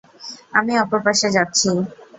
[0.53, 1.69] আমি অপর পাশে যাচ্ছি।